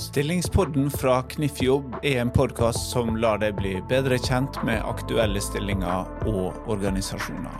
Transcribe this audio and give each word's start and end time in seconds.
Stillingspodden 0.00 0.90
fra 0.90 1.22
Kniffjobb 1.22 1.94
er 2.02 2.22
en 2.22 2.30
podkast 2.32 2.86
som 2.88 3.18
lar 3.20 3.42
deg 3.42 3.58
bli 3.58 3.74
bedre 3.90 4.16
kjent 4.16 4.56
med 4.64 4.80
aktuelle 4.88 5.42
stillinger 5.44 6.08
og 6.30 6.70
organisasjoner. 6.72 7.58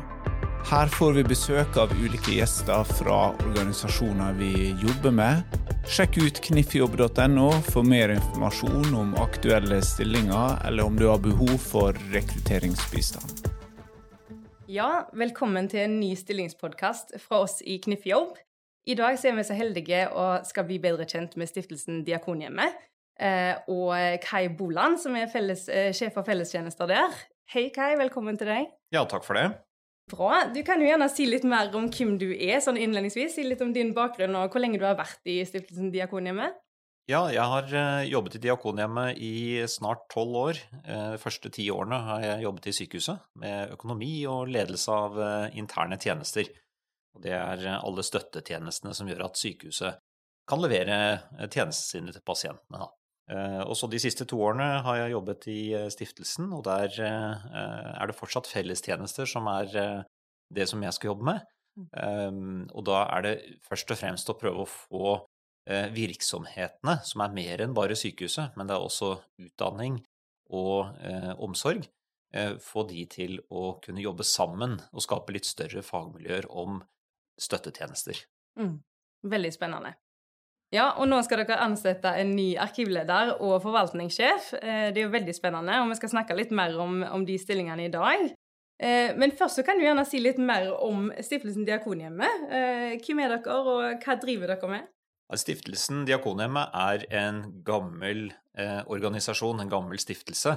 Her 0.70 0.88
får 0.94 1.18
vi 1.18 1.26
besøk 1.28 1.76
av 1.82 1.92
ulike 2.00 2.38
gjester 2.38 2.88
fra 2.88 3.18
organisasjoner 3.44 4.40
vi 4.40 4.70
jobber 4.80 5.12
med. 5.20 5.60
Sjekk 5.84 6.16
ut 6.24 6.40
kniffjobb.no 6.48 7.50
for 7.68 7.84
mer 7.84 8.16
informasjon 8.16 8.88
om 8.96 9.12
aktuelle 9.20 9.82
stillinger, 9.84 10.62
eller 10.64 10.88
om 10.88 10.96
du 10.96 11.10
har 11.12 11.20
behov 11.20 11.58
for 11.60 11.98
rekrutteringsbistand. 12.14 13.50
Ja, 14.64 15.10
velkommen 15.12 15.68
til 15.68 15.84
en 15.84 16.00
ny 16.00 16.14
stillingspodkast 16.16 17.18
fra 17.20 17.44
oss 17.44 17.60
i 17.60 17.76
Kniffjobb. 17.84 18.38
I 18.90 18.94
dag 18.98 19.14
er 19.14 19.36
vi 19.36 19.42
så 19.46 19.54
heldige 19.54 20.06
og 20.18 20.46
skal 20.48 20.64
bli 20.66 20.80
bedre 20.82 21.04
kjent 21.06 21.36
med 21.38 21.46
stiftelsen 21.46 22.00
Diakonhjemmet. 22.06 22.78
Eh, 23.20 23.52
og 23.70 23.92
Kai 24.24 24.48
Boland, 24.56 24.98
som 24.98 25.14
er 25.18 25.28
felles, 25.30 25.68
eh, 25.68 25.92
sjef 25.94 26.16
for 26.16 26.26
fellestjenester 26.26 26.88
der. 26.90 27.12
Hei, 27.52 27.68
Kai. 27.74 27.92
Velkommen 28.00 28.38
til 28.40 28.48
deg. 28.50 28.70
Ja, 28.90 29.04
takk 29.04 29.26
for 29.26 29.38
det. 29.38 29.44
Bra. 30.10 30.46
Du 30.50 30.62
kan 30.66 30.80
jo 30.80 30.88
gjerne 30.88 31.06
si 31.12 31.26
litt 31.28 31.44
mer 31.44 31.70
om 31.76 31.86
hvem 31.92 32.16
du 32.18 32.32
er, 32.32 32.58
sånn 32.58 32.80
innledningsvis. 32.80 33.36
Si 33.36 33.44
litt 33.46 33.62
om 33.62 33.72
din 33.72 33.92
bakgrunn 33.94 34.34
og 34.34 34.50
hvor 34.50 34.64
lenge 34.64 34.80
du 34.80 34.86
har 34.88 34.98
vært 34.98 35.22
i 35.28 35.38
stiftelsen 35.46 35.92
Diakonhjemmet. 35.94 36.56
Ja, 37.10 37.28
jeg 37.30 37.46
har 37.52 37.70
eh, 37.70 38.08
jobbet 38.10 38.40
i 38.40 38.42
Diakonhjemmet 38.42 39.18
i 39.18 39.34
snart 39.70 40.08
tolv 40.10 40.34
år. 40.34 40.64
De 40.88 41.20
første 41.20 41.52
ti 41.52 41.68
årene 41.70 42.00
har 42.08 42.26
jeg 42.26 42.42
jobbet 42.48 42.66
i 42.66 42.74
sykehuset 42.80 43.22
med 43.38 43.76
økonomi 43.76 44.26
og 44.26 44.50
ledelse 44.50 44.90
av 44.90 45.22
interne 45.54 46.00
tjenester. 46.00 46.50
Og 47.16 47.24
det 47.24 47.34
er 47.34 47.66
alle 47.74 48.04
støttetjenestene 48.06 48.94
som 48.96 49.08
gjør 49.10 49.26
at 49.26 49.40
sykehuset 49.40 49.98
kan 50.50 50.62
levere 50.62 50.96
eh, 51.38 51.46
tjenestene 51.48 51.86
sine 51.86 52.14
til 52.14 52.26
pasientene. 52.26 52.88
Eh, 53.30 53.60
og 53.62 53.76
så 53.78 53.88
de 53.90 54.00
siste 54.02 54.26
to 54.28 54.40
årene 54.42 54.68
har 54.86 55.02
jeg 55.02 55.14
jobbet 55.14 55.48
i 55.52 55.60
eh, 55.78 55.88
stiftelsen, 55.92 56.50
og 56.56 56.64
der 56.66 56.96
er 57.00 58.10
det 58.10 58.18
fortsatt 58.18 58.50
fellestjenester 58.50 59.28
som 59.30 59.48
er 59.52 60.04
det 60.50 60.66
som 60.66 60.82
jeg 60.82 60.96
skal 60.96 61.12
jobbe 61.12 61.28
med. 61.30 61.50
Mm. 61.80 62.64
Og 62.74 62.82
da 62.84 63.04
er 63.14 63.22
det 63.24 63.34
først 63.64 63.92
og 63.94 63.98
fremst 64.00 64.28
å 64.28 64.34
prøve 64.36 64.64
å 64.64 64.68
få 64.68 65.12
virksomhetene, 65.94 66.96
som 67.06 67.22
er 67.22 67.36
mer 67.36 67.62
enn 67.62 67.76
bare 67.76 67.94
sykehuset, 67.96 68.56
men 68.58 68.66
det 68.66 68.74
er 68.74 68.82
også 68.82 69.12
utdanning 69.38 70.00
og 70.50 70.90
omsorg, 71.46 71.86
få 72.64 72.84
de 72.90 73.04
til 73.12 73.38
å 73.54 73.76
kunne 73.84 74.02
jobbe 74.02 74.26
sammen 74.26 74.80
og 74.90 75.04
skape 75.06 75.36
litt 75.36 75.46
større 75.46 75.84
fagmiljøer 75.86 76.50
om 76.50 76.80
støttetjenester. 77.40 78.20
Mm. 78.60 78.78
Veldig 79.30 79.52
spennende. 79.54 79.94
Ja, 80.70 80.92
og 81.02 81.08
nå 81.10 81.18
skal 81.26 81.42
dere 81.42 81.58
ansette 81.64 82.12
en 82.20 82.36
ny 82.36 82.52
arkivleder 82.62 83.34
og 83.42 83.56
forvaltningssjef. 83.64 84.52
Eh, 84.60 84.84
det 84.94 85.02
er 85.02 85.08
jo 85.08 85.16
veldig 85.16 85.34
spennende, 85.34 85.80
og 85.82 85.90
vi 85.90 85.98
skal 85.98 86.12
snakke 86.12 86.36
litt 86.38 86.52
mer 86.54 86.76
om, 86.78 87.00
om 87.02 87.24
de 87.26 87.38
stillingene 87.42 87.88
i 87.88 87.92
dag. 87.92 88.28
Eh, 88.80 89.10
men 89.18 89.34
først 89.36 89.58
så 89.58 89.64
kan 89.66 89.80
du 89.80 89.84
gjerne 89.84 90.06
si 90.06 90.22
litt 90.22 90.38
mer 90.38 90.70
om 90.76 91.10
Stiftelsen 91.18 91.66
Diakonhjemmet. 91.66 92.46
Eh, 92.54 92.94
hvem 93.02 93.24
er 93.24 93.34
dere, 93.34 93.58
og 93.58 94.04
hva 94.04 94.16
driver 94.22 94.54
dere 94.54 94.70
med? 94.70 94.86
Stiftelsen 95.40 96.04
Diakonhjemmet 96.06 96.72
er 96.74 97.06
en 97.18 97.44
gammel 97.66 98.30
organisasjon, 98.90 99.60
en 99.62 99.70
gammel 99.70 100.00
stiftelse, 100.02 100.56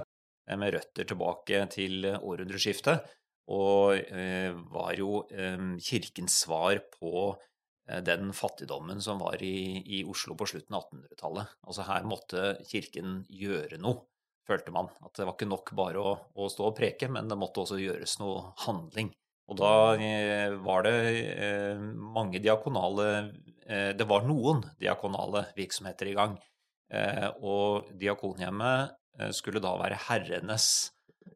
med 0.50 0.74
røtter 0.74 1.06
tilbake 1.08 1.60
til 1.72 2.08
århundreskiftet 2.10 3.06
og 3.52 3.98
eh, 4.00 4.54
var 4.72 4.94
jo 4.96 5.24
eh, 5.32 5.60
kirkens 5.84 6.40
svar 6.46 6.80
på 6.96 7.34
eh, 7.90 8.00
den 8.06 8.32
fattigdommen 8.36 9.02
som 9.04 9.20
var 9.20 9.42
i, 9.44 9.84
i 9.84 10.04
Oslo 10.08 10.38
på 10.40 10.48
slutten 10.48 10.78
av 10.78 10.88
1800-tallet. 10.88 11.58
Altså 11.68 11.88
her 11.90 12.08
måtte 12.08 12.46
kirken 12.70 13.24
gjøre 13.28 13.82
noe, 13.84 14.06
følte 14.48 14.72
man. 14.76 14.88
At 15.04 15.20
det 15.20 15.28
var 15.28 15.36
ikke 15.36 15.50
nok 15.52 15.74
bare 15.76 16.00
å, 16.00 16.16
å 16.40 16.48
stå 16.52 16.70
og 16.70 16.78
preke, 16.80 17.12
men 17.12 17.28
det 17.28 17.40
måtte 17.40 17.66
også 17.66 17.82
gjøres 17.82 18.16
noe 18.24 18.54
handling. 18.64 19.12
Og 19.52 19.60
da 19.60 19.74
var 20.64 20.86
det 20.88 21.00
mange 22.00 22.40
diakonale 22.40 23.08
Det 23.68 24.06
var 24.08 24.24
noen 24.24 24.62
diakonale 24.80 25.42
virksomheter 25.58 26.08
i 26.08 26.14
gang. 26.16 26.38
Og 27.44 27.90
Diakonhjemmet 28.00 29.34
skulle 29.36 29.60
da 29.60 29.74
være 29.82 30.00
herrenes 30.06 30.70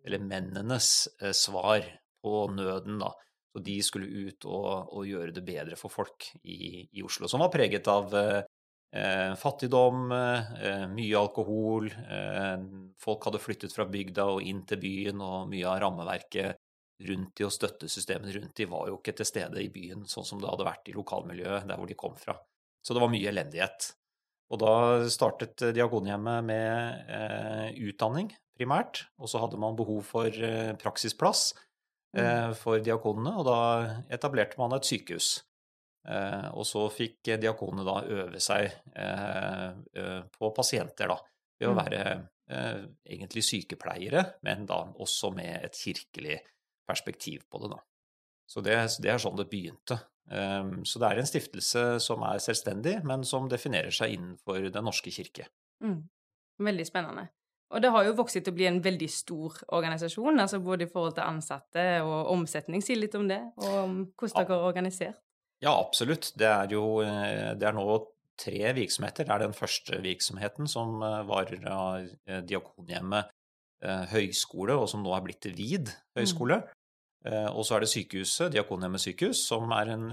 eller 0.03 0.23
mennenes 0.23 1.07
eh, 1.21 1.33
svar 1.35 1.85
på 2.23 2.43
nøden, 2.51 2.99
da. 3.01 3.13
Så 3.53 3.63
de 3.63 3.77
skulle 3.81 4.27
ut 4.27 4.45
og, 4.45 4.93
og 4.93 5.07
gjøre 5.07 5.33
det 5.33 5.43
bedre 5.45 5.77
for 5.79 5.93
folk 5.93 6.29
i, 6.43 6.85
i 6.91 7.03
Oslo, 7.05 7.29
som 7.31 7.41
var 7.41 7.53
preget 7.53 7.87
av 7.89 8.13
eh, 8.17 8.43
eh 8.97 9.33
fattigdom, 9.39 10.11
eh, 10.11 10.85
mye 10.91 11.17
alkohol, 11.17 11.89
eh, 11.89 12.67
folk 13.01 13.27
hadde 13.29 13.41
flyttet 13.41 13.73
fra 13.73 13.87
bygda 13.89 14.27
og 14.35 14.45
inn 14.45 14.63
til 14.69 14.81
byen, 14.83 15.23
og 15.23 15.49
mye 15.51 15.67
av 15.67 15.81
rammeverket 15.83 16.63
rundt 17.07 17.35
de 17.37 17.45
og 17.45 17.53
støttesystemene 17.53 18.33
rundt 18.33 18.57
de 18.57 18.65
var 18.69 18.87
jo 18.89 18.97
ikke 18.97 19.13
til 19.19 19.29
stede 19.29 19.61
i 19.61 19.69
byen 19.73 20.05
sånn 20.09 20.25
som 20.25 20.41
det 20.41 20.49
hadde 20.49 20.65
vært 20.65 20.89
i 20.89 20.95
lokalmiljøet 20.97 21.67
der 21.69 21.77
hvor 21.77 21.89
de 21.89 21.97
kom 21.97 22.15
fra. 22.17 22.37
Så 22.81 22.95
det 22.95 23.03
var 23.03 23.11
mye 23.11 23.29
elendighet. 23.29 23.91
Og 24.53 24.61
da 24.61 24.73
startet 25.11 25.65
Diakonhjemmet 25.75 26.45
med 26.47 27.09
eh, 27.11 27.79
utdanning 27.89 28.31
primært, 28.57 29.05
og 29.21 29.29
så 29.31 29.41
hadde 29.43 29.59
man 29.61 29.77
behov 29.77 30.03
for 30.07 30.27
eh, 30.27 30.73
praksisplass 30.79 31.51
mm. 32.15 32.21
eh, 32.21 32.53
for 32.57 32.81
diakonene, 32.83 33.35
og 33.39 33.45
da 33.47 33.59
etablerte 34.13 34.59
man 34.61 34.75
et 34.77 34.87
sykehus. 34.87 35.29
Eh, 36.07 36.47
og 36.53 36.65
så 36.67 36.85
fikk 36.93 37.33
diakonene 37.41 37.85
da 37.87 37.99
øve 38.21 38.41
seg 38.43 38.71
på 40.37 40.51
pasienter, 40.55 41.11
da, 41.11 41.17
ved 41.59 41.69
å 41.69 41.75
mm. 41.75 41.81
være 41.83 42.03
egentlig 43.03 43.41
sykepleiere, 43.43 44.21
men 44.47 44.63
da 44.69 44.79
også 45.03 45.33
med 45.35 45.65
et 45.67 45.75
kirkelig 45.75 46.37
perspektiv 46.87 47.43
på 47.51 47.59
det, 47.59 47.73
da. 47.73 47.81
Så 48.47 48.63
det, 48.63 48.77
det 49.03 49.11
er 49.11 49.19
sånn 49.19 49.35
det 49.35 49.49
begynte. 49.51 49.97
Så 50.87 51.01
det 51.03 51.09
er 51.09 51.19
en 51.19 51.27
stiftelse 51.27 51.81
som 52.03 52.23
er 52.23 52.39
selvstendig, 52.39 53.01
men 53.03 53.25
som 53.27 53.49
definerer 53.51 53.91
seg 53.91 54.15
innenfor 54.15 54.69
Den 54.71 54.87
norske 54.87 55.11
kirke. 55.11 55.49
Mm. 55.83 56.05
Veldig 56.63 56.87
spennende. 56.87 57.27
Og 57.75 57.83
det 57.83 57.91
har 57.91 58.05
jo 58.07 58.15
vokst 58.15 58.37
til 58.39 58.53
å 58.53 58.55
bli 58.55 58.67
en 58.69 58.79
veldig 58.83 59.07
stor 59.11 59.57
organisasjon, 59.75 60.39
altså 60.39 60.61
både 60.63 60.85
i 60.85 60.91
forhold 60.91 61.17
til 61.17 61.27
ansatte 61.27 61.87
og 62.05 62.29
omsetning. 62.31 62.83
Si 62.83 62.95
litt 62.95 63.15
om 63.19 63.27
det, 63.27 63.41
og 63.59 63.73
om 63.81 63.97
hvordan 64.15 64.45
dere 64.47 64.55
er 64.55 64.67
organisert. 64.69 65.19
Ja, 65.63 65.73
absolutt. 65.73 66.31
Det 66.37 66.47
er 66.47 66.71
jo 66.71 67.01
eh, 67.03 67.55
det 67.57 67.67
er 67.67 67.75
nå 67.75 67.85
tre 68.37 68.71
virksomheter. 68.77 69.25
Det 69.25 69.33
er 69.33 69.43
den 69.47 69.57
første 69.57 69.99
virksomheten 70.03 70.69
som 70.69 71.01
eh, 71.03 71.23
var 71.27 71.51
eh, 71.51 72.41
Diakonhjemmet 72.45 73.33
høgskole, 74.09 74.73
og 74.73 74.87
som 74.89 75.03
nå 75.05 75.11
er 75.13 75.21
blitt 75.21 75.43
til 75.45 75.51
VID 75.53 75.91
høgskole. 76.17 76.55
Mm. 76.63 77.51
Og 77.51 77.59
så 77.61 77.75
er 77.75 77.83
det 77.83 77.89
sykehuset, 77.91 78.49
Diakonhjemmet 78.55 79.03
sykehus, 79.03 79.43
som 79.51 79.69
er 79.75 79.91
en, 79.93 80.07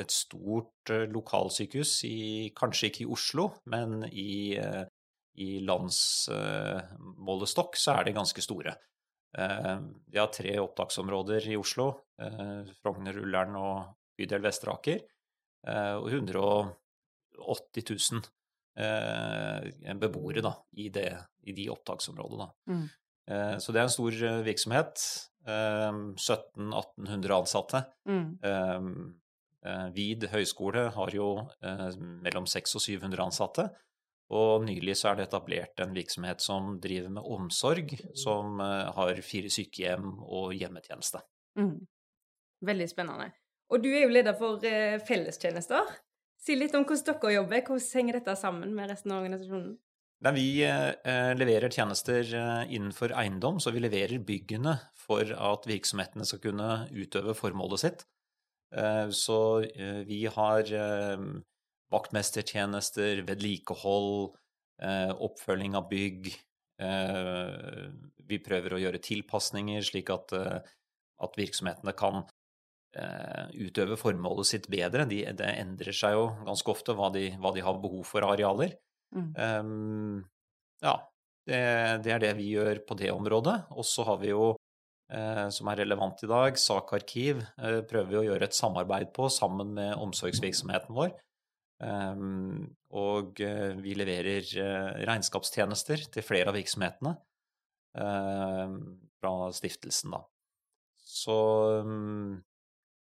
et 0.00 0.14
stort 0.14 0.88
lokalsykehus 0.88 1.92
i 2.08 2.20
Kanskje 2.56 2.88
ikke 2.88 3.02
i 3.04 3.10
Oslo, 3.12 3.50
men 3.68 4.06
i 4.08 4.56
i 5.40 5.60
landsmålestokk 5.64 7.76
så 7.80 7.96
er 7.96 8.04
de 8.08 8.16
ganske 8.16 8.42
store. 8.44 8.72
Eh, 9.38 9.78
vi 10.06 10.18
har 10.18 10.26
tre 10.34 10.58
opptaksområder 10.58 11.48
i 11.52 11.56
Oslo, 11.56 12.00
eh, 12.20 12.64
Frogner, 12.82 13.18
Ullern 13.22 13.56
og 13.56 13.84
bydel 14.18 14.42
Vesteraker, 14.42 15.00
eh, 15.66 15.94
og 15.94 16.10
180 16.10 17.94
000 17.94 18.22
beboere 20.00 20.40
da, 20.44 20.52
i, 20.78 20.88
det, 20.88 21.18
i 21.44 21.52
de 21.52 21.70
opptaksområdene. 21.72 22.46
Mm. 22.70 22.88
Så 23.60 23.72
det 23.74 23.80
er 23.80 23.84
en 23.84 23.92
stor 23.92 24.12
virksomhet. 24.46 24.94
1700-1800 25.44 27.34
ansatte. 27.34 27.82
Mm. 28.08 28.38
Vid 29.96 30.24
høgskole 30.32 30.82
har 30.94 31.10
jo 31.12 31.26
mellom 32.24 32.46
600 32.48 32.78
og 32.78 32.82
700 32.86 33.24
ansatte. 33.26 33.64
Og 34.30 34.62
nylig 34.62 34.94
så 34.98 35.10
er 35.10 35.18
det 35.18 35.26
etablert 35.28 35.82
en 35.82 35.94
virksomhet 35.96 36.42
som 36.44 36.76
driver 36.82 37.10
med 37.16 37.26
omsorg, 37.26 37.96
som 38.18 38.60
eh, 38.62 38.90
har 38.96 39.22
fire 39.26 39.50
sykehjem 39.50 40.12
og 40.22 40.54
hjemmetjeneste. 40.54 41.22
Mm. 41.58 41.80
Veldig 42.66 42.88
spennende. 42.90 43.32
Og 43.70 43.82
du 43.82 43.90
er 43.90 44.04
jo 44.04 44.14
leder 44.14 44.36
for 44.38 44.62
eh, 44.66 45.00
fellestjenester. 45.06 45.90
Si 46.40 46.56
litt 46.56 46.76
om 46.78 46.86
hvordan 46.86 47.18
dere 47.20 47.36
jobber. 47.40 47.64
Hvordan 47.66 47.98
henger 47.98 48.20
dette 48.20 48.36
sammen 48.38 48.74
med 48.76 48.92
resten 48.92 49.12
av 49.14 49.24
organisasjonen? 49.24 49.74
Nei, 50.20 50.34
vi 50.36 50.46
eh, 50.68 51.32
leverer 51.34 51.72
tjenester 51.72 52.28
innenfor 52.68 53.14
eiendom, 53.16 53.58
så 53.58 53.72
vi 53.72 53.80
leverer 53.80 54.20
byggene 54.22 54.76
for 55.00 55.26
at 55.32 55.68
virksomhetene 55.68 56.26
skal 56.28 56.42
kunne 56.44 56.72
utøve 56.92 57.34
formålet 57.34 57.82
sitt. 57.82 58.06
Eh, 58.76 59.08
så 59.10 59.62
eh, 59.62 60.02
vi 60.06 60.24
har 60.30 60.62
vaktmestertjenester, 61.90 63.22
vedlikehold, 63.28 64.36
eh, 64.82 65.12
oppfølging 65.12 65.76
av 65.78 65.88
bygg. 65.90 66.32
Eh, 66.80 67.88
vi 68.30 68.38
prøver 68.42 68.74
å 68.76 68.82
gjøre 68.82 69.02
tilpasninger 69.02 69.82
slik 69.84 70.12
at, 70.14 70.32
eh, 70.32 70.60
at 71.20 71.40
virksomhetene 71.40 71.96
kan 71.96 72.22
utøve 73.54 73.94
formålet 73.94 74.48
sitt 74.48 74.64
bedre. 74.66 75.04
De, 75.06 75.20
det 75.38 75.50
endrer 75.60 75.94
seg 75.94 76.16
jo 76.16 76.24
ganske 76.42 76.72
ofte 76.72 76.90
hva 76.98 77.12
de, 77.14 77.28
hva 77.38 77.52
de 77.54 77.62
har 77.62 77.76
behov 77.78 78.02
for 78.02 78.26
arealer. 78.26 78.72
Mm. 79.14 79.28
Um, 79.38 80.24
ja, 80.82 80.96
det, 81.46 81.60
det, 82.04 82.12
er 82.14 82.22
det 82.22 82.32
vi 82.38 82.50
gjør 82.54 82.82
på 82.86 82.96
det 82.98 83.12
området. 83.12 83.56
Og 83.74 83.86
så 83.86 84.04
har 84.08 84.20
vi 84.22 84.32
jo, 84.32 84.52
eh, 85.12 85.46
som 85.54 85.70
er 85.70 85.82
relevant 85.84 86.22
i 86.24 86.30
dag, 86.30 86.58
sakarkiv 86.60 87.42
eh, 87.42 87.80
prøver 87.88 88.10
vi 88.10 88.20
å 88.22 88.26
gjøre 88.30 88.50
et 88.50 88.58
samarbeid 88.58 89.12
på 89.16 89.30
sammen 89.32 89.74
med 89.78 89.94
omsorgsvirksomheten 89.98 90.96
vår. 90.96 91.14
Um, 91.80 92.66
og 92.92 93.40
eh, 93.40 93.72
vi 93.80 93.94
leverer 93.96 94.44
eh, 94.60 94.88
regnskapstjenester 95.08 96.02
til 96.12 96.24
flere 96.26 96.52
av 96.52 96.58
virksomhetene 96.58 97.14
eh, 97.96 98.74
fra 99.20 99.32
stiftelsen, 99.56 100.12
da. 100.12 100.20
Så 101.00 101.36
um, 101.80 102.36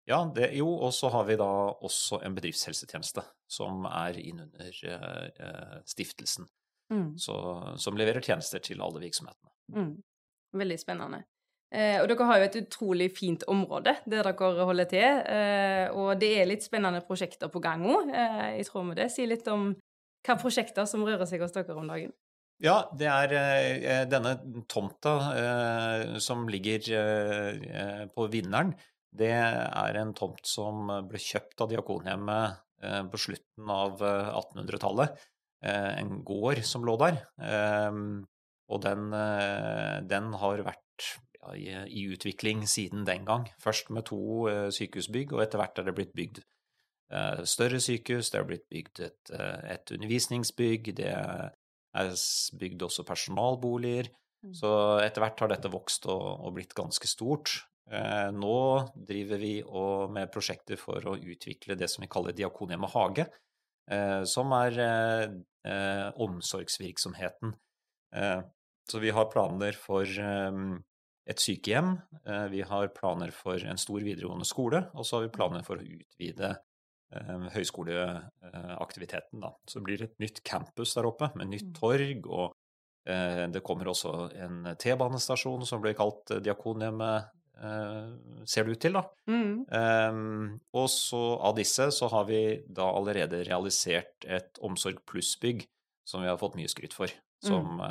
ja, 0.07 0.21
det, 0.35 0.53
jo, 0.55 0.67
og 0.67 0.93
så 0.95 1.11
har 1.11 1.27
vi 1.27 1.35
da 1.39 1.49
også 1.73 2.21
en 2.23 2.35
bedriftshelsetjeneste 2.35 3.23
som 3.51 3.83
er 3.91 4.19
innunder 4.19 4.79
eh, 4.95 5.77
stiftelsen. 5.87 6.47
Mm. 6.93 7.13
Så, 7.19 7.35
som 7.79 7.99
leverer 7.99 8.23
tjenester 8.23 8.63
til 8.63 8.83
alle 8.83 9.03
virksomhetene. 9.03 9.53
Mm. 9.75 9.93
Veldig 10.59 10.79
spennende. 10.79 11.23
Eh, 11.73 11.97
og 12.03 12.05
dere 12.05 12.25
har 12.29 12.37
jo 12.37 12.45
et 12.45 12.57
utrolig 12.59 13.07
fint 13.17 13.43
område 13.49 13.95
der 14.05 14.27
dere 14.29 14.65
holder 14.69 14.89
til. 14.91 15.21
Eh, 15.25 15.87
og 15.97 16.11
det 16.21 16.29
er 16.37 16.49
litt 16.49 16.65
spennende 16.65 17.01
prosjekter 17.07 17.49
på 17.49 17.61
gang 17.63 17.85
òg, 17.89 18.11
eh, 18.13 18.59
i 18.59 18.67
tråd 18.67 18.91
med 18.91 19.01
det. 19.01 19.09
Si 19.11 19.25
litt 19.25 19.47
om 19.49 19.71
hva 20.23 20.35
prosjekter 20.39 20.85
som 20.89 21.05
rører 21.05 21.25
seg 21.29 21.41
hos 21.41 21.55
dere 21.55 21.73
om 21.75 21.89
dagen. 21.89 22.13
Ja, 22.63 22.85
det 22.95 23.09
er 23.09 24.05
denne 24.07 24.37
tomta 24.71 25.13
som 26.21 26.45
ligger 26.47 26.85
på 28.13 28.27
Vinneren. 28.31 28.71
Det 29.11 29.33
er 29.33 29.97
en 29.99 30.13
tomt 30.15 30.45
som 30.47 30.87
ble 31.09 31.19
kjøpt 31.19 31.59
av 31.65 31.73
Diakonhjemmet 31.73 33.09
på 33.11 33.19
slutten 33.19 33.73
av 33.73 33.99
1800-tallet. 34.05 35.27
En 35.65 36.15
gård 36.23 36.63
som 36.63 36.87
lå 36.87 36.95
der. 37.01 37.19
Og 38.69 38.81
den, 38.85 39.11
den 40.07 40.31
har 40.39 40.63
vært 40.69 41.09
i, 41.55 41.67
i, 41.87 42.05
utvikling 42.13 42.65
siden 42.69 43.05
den 43.07 43.25
gang. 43.27 43.47
Først 43.59 43.89
med 43.93 44.07
to 44.09 44.47
sykehusbygg, 44.73 45.33
og 45.35 45.43
etter 45.43 45.61
hvert 45.61 45.79
er 45.79 45.89
det 45.89 45.95
blitt 45.97 46.15
bygd 46.17 46.43
større 47.45 47.77
sykehus, 47.83 48.31
det 48.33 48.39
er 48.39 48.45
blitt 48.47 48.63
bygd 48.73 48.99
et, 49.05 49.31
et 49.69 49.91
undervisningsbygg, 49.93 50.87
det 50.97 51.11
er 51.13 51.51
bygd 52.57 52.85
også 52.87 53.05
personalboliger. 53.05 54.09
Mm. 54.43 54.53
Så 54.57 54.71
etter 55.03 55.23
hvert 55.23 55.43
har 55.43 55.51
dette 55.53 55.71
vokst 55.71 56.07
og, 56.11 56.23
og 56.43 56.55
blitt 56.57 56.73
ganske 56.75 57.07
stort. 57.07 57.53
Eh, 57.91 58.29
nå 58.35 58.57
driver 58.95 59.39
vi 59.39 59.53
med 60.15 60.31
prosjekter 60.33 60.79
for 60.79 61.03
å 61.07 61.17
utvikle 61.19 61.77
det 61.79 61.89
som 61.91 62.03
vi 62.03 62.11
kaller 62.11 62.35
Diakonhjemmet 62.35 62.93
hage, 62.95 63.27
eh, 63.91 64.23
som 64.29 64.51
er 64.57 64.79
eh, 64.83 65.37
eh 65.67 66.09
omsorgsvirksomheten. 66.25 67.53
Eh, 68.15 68.41
så 68.89 68.99
vi 68.99 69.13
har 69.15 69.31
planer 69.31 69.77
for 69.79 70.03
eh, 70.03 70.51
et 71.29 71.39
sykehjem, 71.39 71.93
vi 72.51 72.61
har 72.67 72.89
planer 72.97 73.31
for 73.31 73.61
en 73.63 73.79
stor 73.79 74.03
videregående 74.03 74.47
skole, 74.47 74.81
og 74.91 75.05
så 75.07 75.17
har 75.17 75.25
vi 75.25 75.35
planer 75.35 75.63
for 75.63 75.79
å 75.79 75.85
utvide 75.85 76.49
Eh, 77.13 77.47
høyskoleaktiviteten. 77.53 79.41
Da. 79.43 79.51
Så 79.67 79.79
det 79.79 79.85
blir 79.85 80.03
et 80.07 80.19
nytt 80.21 80.41
campus 80.47 80.95
der 80.97 81.05
oppe 81.05 81.29
med 81.37 81.51
nytt 81.51 81.69
mm. 81.69 81.75
torg, 81.77 82.25
og 82.25 82.55
eh, 83.05 83.45
det 83.53 83.61
kommer 83.65 83.91
også 83.91 84.13
en 84.41 84.71
T-banestasjon 84.81 85.65
som 85.69 85.83
blir 85.83 85.93
kalt 85.97 86.33
Diakonhjemmet, 86.41 87.29
eh, 87.61 88.07
ser 88.49 88.65
det 88.65 88.77
ut 88.77 88.81
til, 88.87 88.97
da. 88.97 89.03
Mm. 89.29 90.57
og 90.73 90.87
så 90.89 91.21
av 91.49 91.53
disse 91.59 91.91
så 91.93 92.09
har 92.15 92.25
vi 92.31 92.41
da 92.65 92.89
allerede 92.89 93.43
realisert 93.45 94.25
et 94.25 94.57
Omsorg 94.65 95.03
pluss-bygg 95.09 95.67
som 96.09 96.25
vi 96.25 96.31
har 96.31 96.41
fått 96.41 96.57
mye 96.57 96.71
skryt 96.71 96.97
for, 96.97 97.13
som 97.45 97.77
mm. 97.77 97.85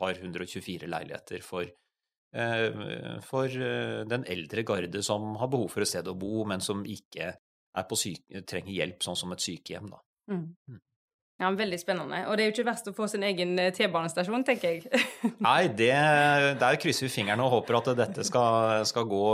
har 0.00 0.18
124 0.18 0.90
leiligheter 0.90 1.46
for 1.46 1.70
for 3.28 3.52
den 4.10 4.24
eldre 4.26 4.64
garde 4.66 5.02
som 5.06 5.36
har 5.38 5.50
behov 5.52 5.68
for 5.70 5.84
et 5.84 5.90
sted 5.90 6.08
å 6.10 6.16
bo, 6.18 6.40
men 6.50 6.64
som 6.64 6.80
ikke 6.82 7.34
syke, 7.94 8.42
trenger 8.46 8.72
hjelp, 8.72 9.02
sånn 9.02 9.18
som 9.18 9.32
et 9.34 9.44
sykehjem. 9.44 9.86
Da. 9.92 10.02
Mm. 10.32 10.42
mm. 10.68 10.80
Ja, 11.42 11.50
Veldig 11.50 11.78
spennende. 11.80 12.20
Og 12.30 12.36
det 12.36 12.44
er 12.44 12.48
jo 12.48 12.54
ikke 12.54 12.66
verst 12.68 12.88
å 12.88 12.94
få 12.94 13.08
sin 13.10 13.24
egen 13.26 13.56
eh, 13.58 13.72
T-banestasjon, 13.74 14.44
tenker 14.46 14.76
jeg. 14.76 15.00
Nei, 15.44 15.66
det, 15.66 15.90
der 16.60 16.78
krysser 16.80 17.08
vi 17.08 17.14
fingrene 17.16 17.42
og 17.42 17.56
håper 17.56 17.80
at 17.80 17.90
dette 17.98 18.26
skal, 18.26 18.84
skal 18.86 19.08
gå 19.10 19.24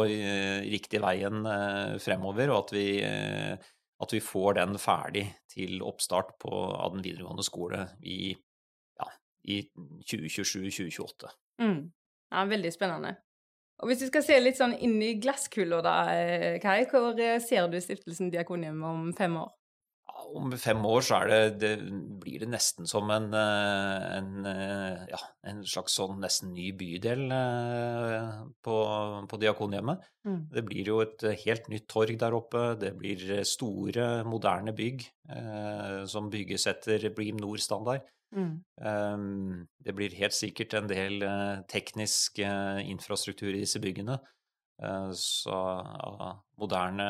riktig 0.72 1.02
veien 1.04 1.44
eh, 1.44 1.98
fremover, 2.00 2.54
og 2.54 2.62
at 2.62 2.74
vi, 2.74 2.86
eh, 3.04 3.52
at 4.00 4.16
vi, 4.16 4.22
får 4.24 4.56
den 4.62 4.80
ferdig 4.80 5.26
til 5.52 5.84
oppstart 5.84 6.38
på, 6.40 6.54
av 6.72 6.96
den 6.96 7.04
videregående 7.04 7.44
skole 7.44 7.84
i, 8.00 8.32
ja, 8.96 9.10
i 9.52 9.60
2027-2028. 10.08 11.34
Mm. 11.60 11.82
Ja, 12.30 12.44
veldig 12.46 12.72
spennende. 12.72 13.14
Og 13.80 13.88
Hvis 13.88 13.98
du 13.98 14.06
skal 14.10 14.22
se 14.22 14.36
litt 14.40 14.58
sånn 14.60 14.74
inn 14.76 14.98
i 15.02 15.14
glasskula, 15.22 15.80
da, 15.82 15.94
eh, 16.14 16.58
Kai, 16.62 16.84
hvor 16.90 17.18
eh, 17.20 17.38
ser 17.40 17.68
du 17.72 17.78
Stiftelsen 17.80 18.30
Diakonium 18.30 18.82
om 18.84 19.12
fem 19.16 19.36
år? 19.40 19.50
Om 20.36 20.52
fem 20.60 20.80
år 20.86 21.04
så 21.06 21.20
det, 21.28 21.40
det, 21.62 21.70
blir 22.22 22.44
det 22.44 22.50
nesten 22.52 22.88
som 22.88 23.10
en, 23.14 23.28
eh, 23.36 24.06
en, 24.18 24.48
ja, 25.10 25.20
en, 25.50 25.64
slags 25.66 25.96
sånn 25.98 26.20
nesten 26.22 26.52
ny 26.54 26.70
bydel 26.76 27.26
på, 28.62 28.76
på 29.30 29.40
Diakonhjemmet. 29.42 30.06
Mm. 30.28 30.40
Det 30.54 30.64
blir 30.68 30.92
jo 30.92 31.00
et 31.04 31.26
helt 31.44 31.68
nytt 31.72 31.88
torg 31.90 32.18
der 32.20 32.36
oppe. 32.36 32.64
Det 32.80 32.94
blir 32.98 33.42
store, 33.48 34.08
moderne 34.28 34.76
bygg 34.76 35.04
eh, 35.32 36.00
som 36.10 36.30
bygges 36.32 36.68
etter 36.70 37.10
Bream 37.16 37.40
Nord-standard. 37.40 38.08
Mm. 38.30 38.62
Um, 38.86 39.68
det 39.82 39.94
blir 39.94 40.14
helt 40.20 40.34
sikkert 40.36 40.74
en 40.78 40.88
del 40.90 41.22
eh, 41.26 41.62
teknisk 41.70 42.38
eh, 42.38 42.78
infrastruktur 42.90 43.50
i 43.50 43.62
disse 43.64 43.82
byggene. 43.82 44.20
Eh, 44.82 45.10
så 45.18 45.56
moderne, 46.60 47.08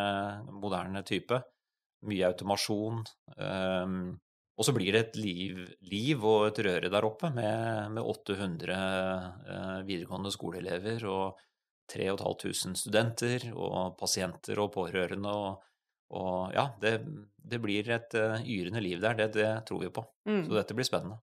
moderne 0.52 1.04
type. 1.06 1.42
Mye 2.08 2.28
automasjon. 2.30 3.02
Ehm, 3.36 4.02
og 4.60 4.66
så 4.66 4.72
blir 4.76 4.92
det 4.92 5.00
et 5.00 5.16
liv, 5.20 5.58
liv, 5.88 6.24
og 6.24 6.50
et 6.50 6.60
røre 6.64 6.90
der 6.92 7.06
oppe 7.06 7.30
med, 7.32 7.96
med 7.96 8.04
800 8.04 9.84
videregående 9.88 10.32
skoleelever 10.32 11.06
og 11.08 11.40
3500 11.90 12.76
studenter 12.76 13.46
og 13.54 13.96
pasienter 14.00 14.60
og 14.60 14.72
pårørende. 14.76 15.32
og 15.32 15.66
og 16.10 16.54
ja, 16.54 16.66
det, 16.82 16.98
det 17.50 17.60
blir 17.62 17.90
et 17.94 18.14
uh, 18.18 18.38
yrende 18.42 18.82
liv 18.82 19.00
der, 19.02 19.14
det, 19.18 19.32
det 19.36 19.50
tror 19.68 19.84
vi 19.84 19.90
på. 19.94 20.04
Mm. 20.28 20.44
Så 20.48 20.56
dette 20.56 20.74
blir 20.74 20.88
spennende. 20.88 21.20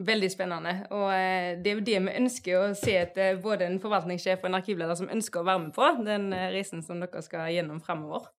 Veldig 0.00 0.30
spennende. 0.32 0.74
Og 0.94 1.08
uh, 1.10 1.48
det 1.58 1.72
er 1.72 1.78
jo 1.78 1.86
det 1.86 2.02
vi 2.06 2.18
ønsker 2.22 2.58
å 2.60 2.68
se 2.78 2.94
etter 3.02 3.40
både 3.42 3.66
en 3.66 3.80
forvaltningssjef 3.82 4.44
og 4.44 4.52
en 4.52 4.60
arkivleder 4.60 4.98
som 4.98 5.10
ønsker 5.10 5.42
å 5.42 5.48
være 5.48 5.64
med 5.66 5.74
på 5.74 5.88
den 6.06 6.30
uh, 6.30 6.46
reisen 6.54 6.84
som 6.86 7.02
dere 7.02 7.24
skal 7.26 7.50
gjennom 7.50 7.82
fremover. 7.82 8.30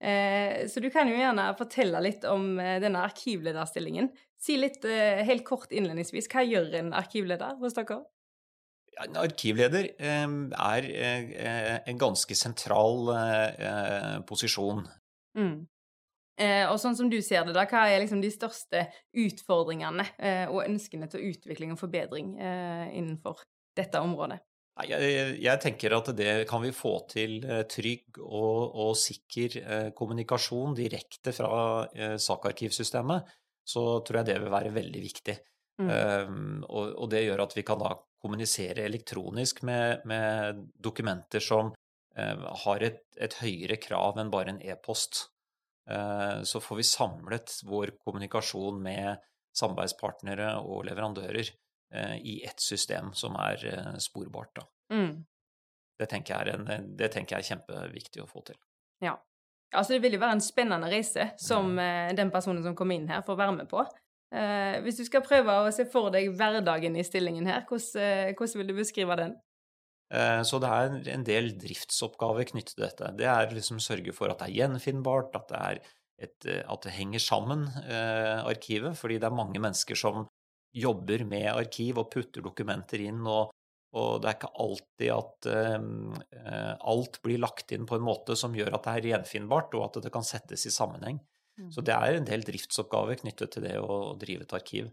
Så 0.00 0.80
du 0.80 0.86
kan 0.88 1.10
jo 1.10 1.18
gjerne 1.18 1.50
fortelle 1.58 2.00
litt 2.00 2.22
om 2.24 2.54
denne 2.56 3.02
arkivlederstillingen. 3.04 4.06
Si 4.40 4.54
litt 4.56 4.86
helt 4.88 5.44
kort 5.44 5.74
innledningsvis. 5.76 6.28
Hva 6.32 6.40
gjør 6.46 6.72
en 6.78 6.94
arkivleder 6.96 7.58
hos 7.60 7.76
dere? 7.76 7.98
En 9.04 9.18
arkivleder 9.20 9.90
er 10.00 10.88
en 11.84 12.00
ganske 12.00 12.38
sentral 12.38 13.12
posisjon 14.24 14.86
Mm. 15.36 15.66
Eh, 16.40 16.64
og 16.70 16.78
sånn 16.80 16.96
som 16.96 17.10
du 17.12 17.18
ser 17.24 17.44
det, 17.44 17.54
da, 17.56 17.66
hva 17.68 17.84
er 17.90 18.00
liksom 18.00 18.22
de 18.22 18.30
største 18.32 18.86
utfordringene 19.12 20.06
eh, 20.16 20.46
og 20.48 20.64
ønskene 20.64 21.08
til 21.12 21.26
utvikling 21.34 21.74
og 21.74 21.80
forbedring 21.82 22.32
eh, 22.40 22.86
innenfor 22.96 23.42
dette 23.76 24.00
området? 24.00 24.40
Jeg, 24.88 25.36
jeg, 25.42 25.60
tenker 25.60 25.92
at 25.96 26.08
det 26.16 26.30
kan 26.48 26.62
vi 26.62 26.70
få 26.72 26.94
til 27.10 27.42
eh, 27.44 27.64
trygg 27.68 28.20
og, 28.22 28.76
og 28.80 28.92
sikker 28.96 29.56
eh, 29.60 29.88
kommunikasjon 29.96 30.76
direkte 30.78 31.34
fra 31.36 31.84
eh, 31.92 32.16
sakarkivsystemet. 32.20 33.34
Så 33.66 33.82
tror 34.06 34.20
jeg 34.20 34.30
det 34.30 34.38
vil 34.40 34.52
være 34.54 34.72
veldig 34.74 35.02
viktig. 35.04 35.36
Mm. 35.80 35.90
Um, 35.90 36.64
og, 36.68 36.90
og, 36.92 37.06
det 37.12 37.22
gjør 37.24 37.44
at 37.46 37.54
vi 37.56 37.64
kan 37.64 37.80
da 37.80 37.94
kommunisere 38.20 38.84
elektronisk 38.84 39.62
med, 39.64 40.02
med 40.08 40.58
dokumenter 40.76 41.40
som 41.40 41.70
um, 41.72 42.42
har 42.64 42.84
et, 42.84 43.00
et, 43.16 43.36
høyere 43.40 43.78
krav 43.80 44.20
enn 44.20 44.32
bare 44.32 44.52
en 44.52 44.60
e-post. 44.60 45.22
Uh, 45.88 46.42
så 46.44 46.60
får 46.60 46.82
vi 46.82 46.88
samlet 46.88 47.54
vår 47.68 47.94
kommunikasjon 48.04 48.80
med 48.84 49.24
samarbeidspartnere 49.56 50.52
og 50.60 50.84
leverandører 50.90 51.48
i 51.90 52.36
ett 52.46 52.60
system 52.62 53.08
som 53.18 53.34
er 53.34 53.64
sporbart. 53.98 54.60
Mm. 54.92 55.24
Det, 55.98 56.06
tenker 56.12 56.38
er 56.38 56.52
en, 56.54 56.68
det, 56.96 57.08
tenker 57.10 57.34
jeg 57.36 57.42
er 57.42 57.48
kjempeviktig 57.48 58.22
å 58.22 58.28
få 58.30 58.44
til. 58.46 58.58
Ja. 59.02 59.16
Altså, 59.74 59.96
det 59.96 60.04
vil 60.04 60.14
jo 60.14 60.20
være 60.22 60.36
en 60.38 60.44
spennende 60.44 60.86
reise 60.90 61.32
som 61.38 61.72
mm. 61.74 62.14
den 62.18 62.30
personen 62.30 62.62
som 62.62 62.76
kommer 62.78 62.94
inn 62.94 63.10
her, 63.10 63.24
får 63.26 63.40
være 63.42 63.56
med 63.58 63.70
på. 63.70 63.82
hvis 64.86 65.02
du 65.02 65.04
skal 65.08 65.26
prøve 65.26 65.56
å 65.64 65.70
se 65.74 65.88
for 65.90 66.14
deg 66.14 66.30
hverdagen 66.38 66.94
i 66.94 67.06
stillingen 67.06 67.50
her, 67.50 67.64
hvordan, 67.66 68.34
hvordan 68.38 68.62
vil 68.62 68.70
du 68.70 68.76
beskrive 68.78 69.18
den? 69.18 69.34
Eh, 70.10 70.42
så 70.42 70.58
det 70.58 70.70
er 70.74 70.96
en 71.14 71.24
del 71.26 71.52
driftsoppgaver 71.60 72.48
knyttet 72.50 72.74
til 72.74 72.84
dette. 72.84 73.12
Det 73.18 73.28
er 73.30 73.54
liksom 73.54 73.78
sørge 73.82 74.14
for 74.16 74.32
at 74.32 74.42
det 74.42 74.48
er 74.48 74.58
gjenfinnbart, 74.58 75.36
at 75.38 75.50
det 75.52 75.60
er 75.60 75.80
et, 76.26 76.48
at 76.66 76.84
det 76.84 76.96
henger 76.96 77.22
sammen, 77.22 77.68
eh, 77.86 78.42
arkivet. 78.42 78.98
Fordi 78.98 79.20
det 79.20 79.28
er 79.28 79.38
mange 79.38 79.62
mennesker 79.62 79.98
som 79.98 80.26
jobber 80.76 81.24
med 81.28 81.48
arkiv 81.52 81.98
og 82.02 82.10
putter 82.12 82.44
dokumenter 82.44 83.02
inn. 83.04 83.20
Og, 83.26 83.50
og 83.96 84.22
det 84.22 84.30
er 84.30 84.38
ikke 84.38 84.52
alltid 84.64 85.12
at 85.16 85.50
uh, 85.50 86.72
alt 86.92 87.20
blir 87.24 87.42
lagt 87.42 87.74
inn 87.74 87.88
på 87.88 87.98
en 87.98 88.06
måte 88.06 88.36
som 88.38 88.54
gjør 88.56 88.76
at 88.78 88.86
det 88.86 88.96
er 88.96 89.10
gjenfinnbart, 89.14 89.74
og 89.78 89.88
at 89.88 90.00
det 90.06 90.14
kan 90.14 90.26
settes 90.26 90.66
i 90.68 90.74
sammenheng. 90.74 91.20
Mm. 91.60 91.68
Så 91.74 91.84
det 91.84 91.96
er 91.96 92.16
en 92.16 92.28
del 92.28 92.46
driftsoppgaver 92.46 93.20
knyttet 93.22 93.54
til 93.54 93.66
det 93.66 93.76
å 93.82 94.16
drive 94.20 94.46
et 94.46 94.56
arkiv. 94.56 94.90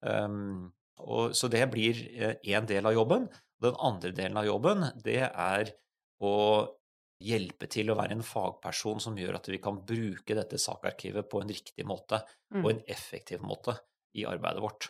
Um, 0.00 0.70
og, 1.00 1.36
så 1.36 1.48
det 1.52 1.62
blir 1.72 2.00
én 2.44 2.66
del 2.68 2.88
av 2.88 2.96
jobben. 2.96 3.28
Den 3.60 3.76
andre 3.80 4.12
delen 4.16 4.38
av 4.40 4.48
jobben, 4.48 4.84
det 5.04 5.22
er 5.28 5.72
å 6.24 6.34
hjelpe 7.20 7.68
til 7.70 7.92
å 7.92 7.96
være 7.98 8.16
en 8.16 8.24
fagperson 8.24 9.02
som 9.04 9.18
gjør 9.18 9.36
at 9.36 9.50
vi 9.52 9.60
kan 9.62 9.82
bruke 9.86 10.36
dette 10.36 10.60
sakarkivet 10.60 11.28
på 11.28 11.42
en 11.42 11.52
riktig 11.52 11.84
måte 11.88 12.22
mm. 12.54 12.62
og 12.62 12.70
en 12.72 12.82
effektiv 12.88 13.44
måte 13.44 13.76
i 14.16 14.24
arbeidet 14.28 14.64
vårt. 14.64 14.88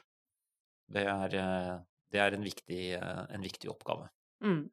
Det 0.91 1.07
er, 1.07 1.39
eh, 1.39 1.73
det 2.11 2.23
er 2.23 2.37
en, 2.37 2.45
viktig, 2.47 2.83
eh, 2.99 3.23
en, 3.31 3.45
viktig, 3.45 3.71
oppgave. 3.73 4.11
Mm. 4.45 4.65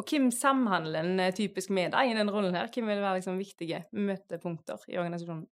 Og 0.00 0.08
hvem 0.08 0.30
samhandler 0.34 1.04
en 1.04 1.22
eh, 1.22 1.34
typisk 1.36 1.72
med 1.76 1.94
deg 1.94 2.10
i 2.10 2.18
den 2.18 2.32
rollen 2.32 2.56
her? 2.56 2.70
Hvem 2.72 2.90
vil 2.90 3.02
være 3.04 3.20
liksom 3.20 3.40
viktige 3.40 3.84
møtepunkter 3.94 4.86
i 4.90 4.98
organisasjonen? 5.00 5.46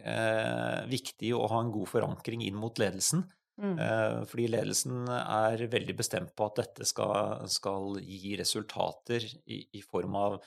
Eh, 0.00 0.80
viktig 0.88 1.34
å 1.36 1.44
ha 1.50 1.60
en 1.60 1.72
god 1.74 1.88
forankring 1.90 2.44
inn 2.46 2.56
mot 2.58 2.78
ledelsen. 2.80 3.26
Mm. 3.60 3.76
Eh, 3.76 4.22
fordi 4.28 4.46
ledelsen 4.48 5.04
er 5.12 5.66
veldig 5.68 5.96
bestemt 5.98 6.32
på 6.36 6.48
at 6.48 6.62
dette 6.62 6.86
skal, 6.88 7.44
skal 7.52 7.98
gi 8.00 8.32
resultater 8.40 9.26
i, 9.44 9.60
i 9.76 9.82
form 9.84 10.16
av, 10.16 10.38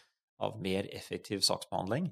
av, 0.41 0.57
mer 0.61 0.89
effektiv 0.97 1.43
saksbehandling 1.45 2.09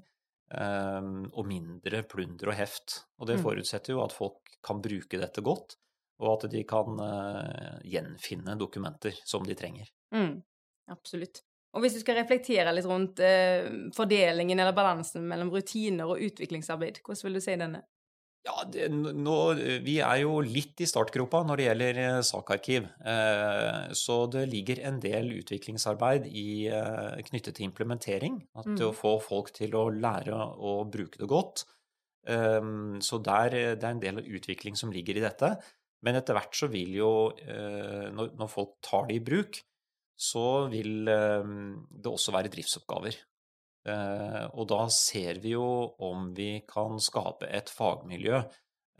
eh, 0.54 1.08
og 1.32 1.48
mindre 1.48 2.04
plunder 2.06 2.52
og 2.52 2.58
heft. 2.60 3.00
Og 3.18 3.30
det 3.30 3.40
mm. 3.40 3.44
forutsetter 3.48 3.96
jo 3.96 4.04
at 4.04 4.14
folk 4.14 4.54
kan 4.62 4.82
bruke 4.84 5.18
dette 5.18 5.42
godt, 5.42 5.76
og 6.22 6.36
at 6.36 6.50
de 6.52 6.62
kan 6.68 6.98
uh, 7.02 7.78
gjenfinne 7.84 8.56
dokumenter 8.60 9.16
som 9.26 9.44
de 9.46 9.56
trenger. 9.58 9.90
Mm. 10.14 10.38
Absolutt. 10.92 11.42
Og 11.72 11.84
hvis 11.84 11.96
du 11.96 12.02
skal 12.02 12.18
reflektere 12.20 12.72
litt 12.74 12.88
rundt 12.88 13.20
uh, 13.24 13.90
fordelingen 13.96 14.60
eller 14.60 14.76
balansen 14.76 15.26
mellom 15.28 15.52
rutiner 15.52 16.10
og 16.10 16.22
utviklingsarbeid, 16.22 17.02
hvordan 17.02 17.28
vil 17.28 17.40
du 17.40 17.44
si 17.44 17.58
denne? 17.58 17.82
Ja, 18.42 18.64
det, 18.66 18.88
nå, 18.90 19.36
Vi 19.86 20.00
er 20.02 20.22
jo 20.24 20.40
litt 20.42 20.80
i 20.82 20.88
startgropa 20.90 21.44
når 21.46 21.60
det 21.60 21.66
gjelder 21.68 22.00
eh, 22.02 22.16
sakarkiv. 22.26 22.88
Eh, 23.12 23.92
så 23.94 24.16
det 24.34 24.48
ligger 24.50 24.80
en 24.88 24.98
del 25.02 25.30
utviklingsarbeid 25.36 26.26
i, 26.26 26.66
eh, 26.66 27.20
knyttet 27.28 27.54
til 27.58 27.68
implementering. 27.68 28.40
At 28.58 28.66
mm. 28.66 28.80
Å 28.88 28.90
få 28.98 29.14
folk 29.22 29.52
til 29.54 29.76
å 29.78 29.86
lære 29.94 30.34
å 30.34 30.74
bruke 30.90 31.22
det 31.22 31.30
godt. 31.30 31.62
Eh, 32.26 32.58
så 33.06 33.22
der, 33.22 33.58
det 33.78 33.86
er 33.86 33.94
en 33.94 34.02
del 34.02 34.18
utvikling 34.24 34.78
som 34.78 34.90
ligger 34.94 35.22
i 35.22 35.24
dette. 35.28 35.54
Men 36.02 36.18
etter 36.18 36.36
hvert 36.36 36.56
så 36.58 36.68
vil 36.70 36.96
jo, 36.98 37.10
eh, 37.38 38.08
når, 38.14 38.48
folk 38.50 38.78
tar 38.84 39.06
det 39.08 39.20
i 39.20 39.24
bruk, 39.24 39.60
så 40.18 40.66
vil 40.72 41.08
eh, 41.10 41.52
det 41.90 42.10
også 42.10 42.34
være 42.34 42.50
driftsoppgaver. 42.52 43.18
Eh, 43.92 44.44
og 44.50 44.66
da 44.70 44.82
ser 44.94 45.40
vi 45.42 45.54
jo 45.54 45.66
om 46.06 46.30
vi 46.36 46.64
kan 46.68 46.98
skape 47.02 47.50
et 47.50 47.72
fagmiljø 47.72 48.42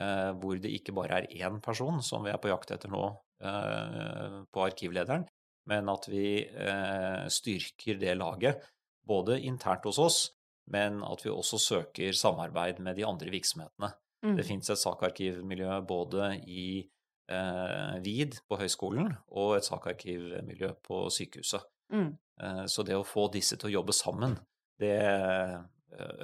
hvor 0.02 0.56
det 0.59 0.71
ikke 0.73 0.94
bare 0.97 1.18
er 1.21 1.44
én 1.44 1.59
person, 1.62 2.00
som 2.02 2.25
vi 2.25 2.30
er 2.32 2.38
på 2.40 2.49
jakt 2.49 2.73
etter 2.75 2.90
nå 2.90 3.02
på 3.38 4.62
arkivlederen, 4.64 5.26
men 5.68 5.90
at 5.92 6.09
vi 6.11 6.40
styrker 7.30 8.00
det 8.00 8.14
laget, 8.16 8.64
både 9.06 9.37
internt 9.47 9.85
hos 9.87 10.00
oss, 10.02 10.18
men 10.73 11.04
at 11.06 11.23
vi 11.23 11.30
også 11.30 11.61
søker 11.61 12.16
samarbeid 12.18 12.80
med 12.82 12.99
de 12.99 13.06
andre 13.06 13.30
virksomhetene. 13.30 13.92
Mm. 14.22 14.36
Det 14.38 14.46
fins 14.46 14.70
et 14.70 14.80
sakarkivmiljø 14.80 15.80
både 15.88 16.32
i 16.46 16.66
eh, 17.32 17.94
VID 18.04 18.38
på 18.48 18.58
høyskolen 18.60 19.10
og 19.30 19.56
et 19.58 19.66
sakarkivmiljø 19.66 20.72
på 20.86 21.04
sykehuset. 21.10 21.66
Mm. 21.92 22.12
Eh, 22.42 22.64
så 22.70 22.86
det 22.86 22.96
å 22.98 23.06
få 23.06 23.28
disse 23.34 23.58
til 23.58 23.72
å 23.72 23.76
jobbe 23.80 23.96
sammen, 23.96 24.38
det 24.80 24.96
eh, 25.02 25.58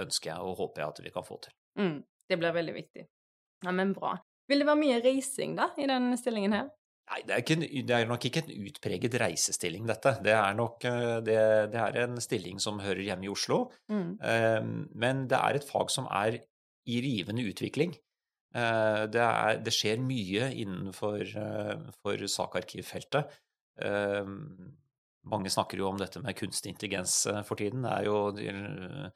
ønsker 0.05 0.33
jeg 0.33 0.47
og 0.47 0.59
håper 0.63 0.83
jeg 0.85 0.95
at 0.95 1.05
vi 1.05 1.15
kan 1.15 1.27
få 1.27 1.41
til. 1.45 1.55
Mm, 1.79 1.99
det 2.31 2.41
blir 2.41 2.57
veldig 2.57 2.75
viktig. 2.79 3.07
Ja, 3.67 3.75
men 3.75 3.95
bra. 3.97 4.17
Vil 4.49 4.63
det 4.63 4.69
være 4.69 4.81
mye 4.81 5.01
reising 5.05 5.57
da, 5.59 5.73
i 5.77 5.89
den 5.91 6.13
stillingen 6.21 6.57
her? 6.57 6.69
Nei, 7.09 7.23
det 7.25 7.35
er, 7.35 7.43
ikke, 7.43 7.57
det 7.89 7.95
er, 7.97 8.07
nok 8.09 8.25
ikke 8.29 8.43
en 8.43 8.67
utpreget 8.69 9.15
reisestilling, 9.23 9.87
dette. 9.89 10.13
Det 10.25 10.35
er 10.37 10.57
nok 10.57 10.85
eh, 10.89 11.17
det, 11.25 11.39
det 11.73 11.81
er 11.81 11.99
en 12.05 12.21
stilling 12.21 12.61
som 12.61 12.83
hører 12.85 13.01
hjemme 13.07 13.29
i 13.29 13.33
Oslo. 13.33 13.63
Mm. 13.89 14.11
Um, 14.21 14.75
men 14.93 15.25
det 15.31 15.39
er 15.39 15.59
et 15.59 15.69
fag 15.69 15.93
som 15.95 16.09
er 16.13 16.43
i 16.89 17.01
rivende 17.05 17.45
utvikling. 17.49 17.95
Uh, 18.57 19.05
det, 19.13 19.23
er, 19.23 19.59
det, 19.61 19.75
skjer 19.77 20.01
mye 20.01 20.51
innenfor 20.57 21.25
uh, 21.37 22.29
sakarkivfeltet. 22.33 23.39
Uh, 23.79 24.25
mange 25.29 25.53
snakker 25.53 25.81
jo 25.81 25.89
om 25.91 26.01
dette 26.01 26.21
med 26.25 26.37
kunstig 26.39 26.75
intelligens 26.75 27.21
eh, 27.29 27.41
for 27.47 27.61
tiden. 27.61 27.85
Det 27.85 27.95
er 27.95 28.07
jo 28.09 28.19
eh, 28.39 29.09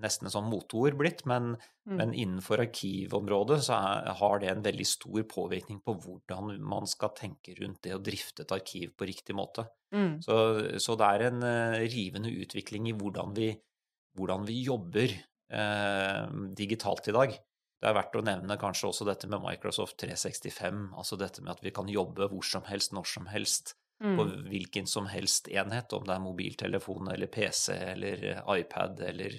nesten 0.00 0.28
en 0.28 0.34
sånn 0.34 0.48
moteord 0.50 0.96
blitt, 0.98 1.24
men, 1.28 1.52
mm. 1.86 1.96
men, 1.96 2.14
innenfor 2.14 2.62
arkivområdet 2.64 3.60
så 3.66 3.76
er, 3.78 4.12
har 4.20 4.42
det 4.42 4.52
en 4.52 4.64
veldig 4.64 4.86
stor 4.88 5.24
påvirkning 5.30 5.82
på 5.84 5.96
hvordan 6.04 6.54
man 6.64 6.88
skal 6.90 7.12
tenke 7.16 7.54
rundt 7.60 7.82
det 7.86 7.96
å 7.96 8.02
drifte 8.02 8.46
et 8.46 8.56
arkiv 8.56 8.94
på 8.96 9.08
riktig 9.10 9.36
måte. 9.38 9.66
Mm. 9.94 10.20
Så, 10.24 10.36
så, 10.82 10.96
det 10.98 11.10
er 11.10 11.26
en 11.28 11.44
rivende 11.90 12.32
utvikling 12.42 12.88
i 12.90 12.96
hvordan 12.96 13.34
vi, 13.36 13.52
hvordan 14.18 14.46
vi 14.48 14.62
jobber 14.64 15.14
digitalt 16.56 17.08
i 17.10 17.14
dag. 17.16 17.32
Det 17.80 17.88
er 17.88 17.96
verdt 17.96 18.16
å 18.20 18.22
nevne 18.22 18.56
kanskje 18.60 18.90
også 18.90 19.06
dette 19.08 19.28
med 19.30 19.40
Microsoft 19.42 19.96
365, 20.02 20.82
altså 21.00 21.16
dette 21.18 21.42
med 21.42 21.54
at 21.54 21.62
vi 21.64 21.72
kan 21.74 21.88
jobbe 21.88 22.28
hvor 22.28 22.44
som 22.46 22.66
helst, 22.68 22.92
når 22.92 23.08
som 23.08 23.28
helst 23.32 23.72
mm. 24.04 24.16
på 24.18 24.26
hvilken 24.50 24.90
som 24.90 25.08
helst 25.08 25.48
enhet, 25.48 25.92
om 25.96 26.04
det 26.04 26.14
er 26.14 26.24
mobiltelefon 26.24 27.08
eller 27.14 27.32
PC 27.32 27.72
eller 27.74 28.26
iPad 28.56 29.00
eller 29.08 29.38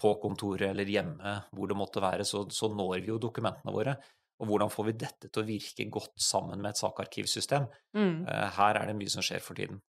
på 0.00 0.12
kontoret 0.20 0.70
eller 0.70 0.88
hjemme, 0.88 1.34
hvor 1.56 1.68
det 1.68 1.76
måtte 1.76 2.04
være, 2.04 2.24
så, 2.28 2.44
så 2.52 2.68
når 2.72 2.98
vi 3.00 3.12
jo 3.12 3.20
dokumentene 3.20 3.72
våre. 3.72 3.96
Og 4.40 4.50
hvordan 4.50 4.72
får 4.72 4.90
vi 4.90 4.96
dette 5.00 5.30
til 5.32 5.42
å 5.42 5.48
virke 5.48 5.86
godt 5.92 6.18
sammen 6.20 6.60
med 6.60 6.74
et 6.74 6.80
sakarkivsystem? 6.80 7.68
Mm. 7.96 8.26
Eh, 8.28 8.48
her 8.58 8.80
er 8.80 8.90
det 8.90 8.96
mye 8.98 9.12
som 9.12 9.24
skjer 9.24 9.40
for 9.44 9.56
tiden. 9.56 9.80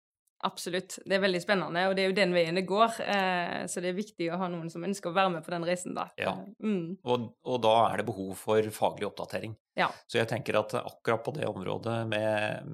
Absolutt. 0.46 1.00
Det 1.02 1.16
er 1.16 1.22
veldig 1.22 1.40
spennende, 1.42 1.82
og 1.90 1.96
det 1.98 2.04
er 2.04 2.12
jo 2.12 2.14
den 2.14 2.34
veien 2.36 2.58
det 2.58 2.62
går. 2.68 3.00
Eh, 3.02 3.62
så 3.70 3.82
det 3.82 3.90
er 3.90 3.96
viktig 3.96 4.28
å 4.30 4.38
ha 4.38 4.46
noen 4.50 4.70
som 4.70 4.84
ønsker 4.86 5.10
å 5.10 5.16
være 5.16 5.32
med 5.34 5.46
på 5.46 5.50
den 5.54 5.66
reisen, 5.66 5.96
da. 5.96 6.06
Ja, 6.20 6.36
mm. 6.62 7.00
og, 7.02 7.24
og, 7.42 7.56
da 7.64 7.74
er 7.88 7.98
det 7.98 8.06
behov 8.06 8.36
for 8.38 8.70
faglig 8.74 9.08
oppdatering. 9.08 9.56
Ja. 9.78 9.88
Så 10.06 10.20
jeg 10.20 10.30
tenker 10.30 10.60
at 10.60 10.76
akkurat 10.78 11.24
på 11.26 11.34
det 11.36 11.46
området 11.46 12.00
med 12.10 12.70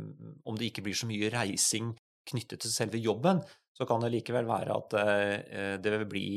Om 0.48 0.56
det 0.56 0.70
ikke 0.70 0.86
blir 0.86 0.96
så 0.96 1.08
mye 1.08 1.28
reising 1.32 1.90
knyttet 2.30 2.62
til 2.64 2.72
selve 2.72 3.00
jobben, 3.00 3.42
så 3.76 3.84
kan 3.88 4.00
det 4.00 4.12
likevel 4.14 4.46
være 4.48 4.76
at 4.76 4.96
eh, 5.00 5.74
det 5.80 5.96
vil 5.98 6.06
bli 6.08 6.28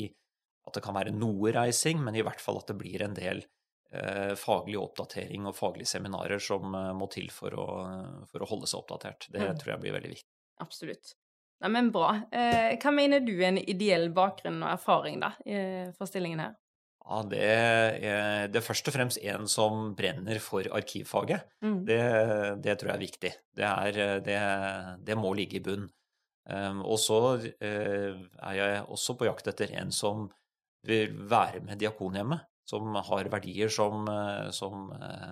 At 0.68 0.80
det 0.80 0.84
kan 0.84 0.96
være 0.96 1.16
noe 1.16 1.52
reising, 1.56 2.02
men 2.04 2.16
i 2.16 2.24
hvert 2.28 2.44
fall 2.44 2.60
at 2.60 2.72
det 2.72 2.80
blir 2.80 3.04
en 3.04 3.16
del 3.16 3.44
eh, 3.92 4.34
faglig 4.40 4.80
oppdatering 4.80 5.48
og 5.48 5.56
faglige 5.60 5.92
seminarer 5.92 6.40
som 6.44 6.72
må 6.72 7.12
til 7.12 7.30
for 7.36 7.56
å, 7.56 7.68
for 8.32 8.44
å 8.44 8.52
holde 8.52 8.68
seg 8.68 8.80
oppdatert. 8.80 9.28
Det 9.32 9.44
mm. 9.44 9.60
tror 9.60 9.76
jeg 9.76 9.84
blir 9.86 10.00
veldig 10.00 10.16
viktig. 10.16 10.37
Absolutt. 10.64 11.16
Nei, 11.64 11.72
men 11.74 11.90
bra. 11.94 12.12
Eh, 12.30 12.76
hva 12.78 12.94
mener 12.94 13.24
du 13.26 13.34
er 13.40 13.50
en 13.50 13.60
ideell 13.62 14.12
bakgrunn 14.14 14.62
og 14.62 14.72
erfaring 14.76 15.22
da, 15.24 15.32
for 15.98 16.10
stillingen 16.10 16.44
her? 16.44 16.56
Ja, 17.08 17.22
det 17.32 17.40
er, 17.40 18.48
det 18.52 18.60
er 18.60 18.66
først 18.66 18.90
og 18.92 18.94
fremst 18.98 19.22
en 19.24 19.48
som 19.50 19.94
brenner 19.98 20.42
for 20.44 20.68
arkivfaget. 20.76 21.46
Mm. 21.64 21.78
Det, 21.88 22.02
det, 22.66 22.76
tror 22.76 22.92
jeg 22.92 22.98
er 22.98 23.06
viktig. 23.06 23.32
Det, 23.58 23.70
er, 23.70 24.20
det, 24.26 24.40
det 25.08 25.16
må 25.18 25.32
ligge 25.38 25.58
i 25.58 25.64
bunn. 25.64 25.88
Um, 26.48 26.84
og 26.88 27.00
så 27.04 27.20
uh, 27.36 28.20
er 28.48 28.54
jeg 28.56 28.84
også 28.88 29.18
på 29.20 29.28
jakt 29.28 29.50
etter 29.52 29.74
en 29.82 29.90
som 29.92 30.30
vil 30.88 31.16
være 31.28 31.60
med 31.68 31.80
Diakonhjemmet, 31.82 32.46
som 32.68 32.96
har 33.10 33.32
verdier 33.32 33.72
som, 33.72 34.08
som 34.56 34.92
uh, 34.92 35.32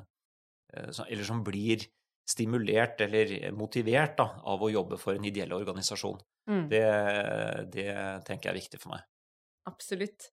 Eller 1.07 1.23
som 1.23 1.43
blir 1.43 1.83
stimulert 2.25 3.01
eller 3.05 3.51
motivert 3.53 4.17
da, 4.17 4.29
av 4.43 4.63
å 4.63 4.71
jobbe 4.71 4.97
for 5.01 5.17
en 5.17 5.27
ideell 5.27 5.53
organisasjon. 5.53 6.17
Mm. 6.49 6.65
Det, 6.69 6.85
det, 7.73 7.89
tenker 8.25 8.49
jeg 8.49 8.53
er 8.53 8.59
viktig 8.59 8.81
for 8.81 8.95
meg. 8.95 9.05
Absolutt. 9.69 10.29